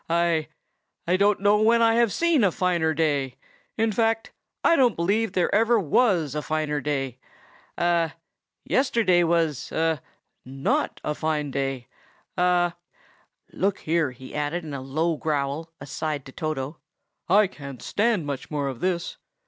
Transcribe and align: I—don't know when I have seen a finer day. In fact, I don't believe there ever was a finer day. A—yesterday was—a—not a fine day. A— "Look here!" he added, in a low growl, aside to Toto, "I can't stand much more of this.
I—don't 0.09 1.41
know 1.41 1.61
when 1.61 1.83
I 1.83 1.93
have 1.93 2.11
seen 2.11 2.43
a 2.43 2.51
finer 2.51 2.91
day. 2.91 3.37
In 3.77 3.91
fact, 3.91 4.31
I 4.63 4.75
don't 4.75 4.95
believe 4.95 5.33
there 5.33 5.53
ever 5.53 5.79
was 5.79 6.33
a 6.33 6.41
finer 6.41 6.81
day. 6.81 7.19
A—yesterday 7.77 9.23
was—a—not 9.23 11.01
a 11.03 11.13
fine 11.13 11.51
day. 11.51 11.87
A— 12.35 12.73
"Look 13.53 13.77
here!" 13.81 14.09
he 14.09 14.33
added, 14.33 14.63
in 14.63 14.73
a 14.73 14.81
low 14.81 15.17
growl, 15.17 15.69
aside 15.79 16.25
to 16.25 16.31
Toto, 16.31 16.79
"I 17.29 17.45
can't 17.45 17.83
stand 17.83 18.25
much 18.25 18.49
more 18.49 18.69
of 18.69 18.79
this. 18.79 19.17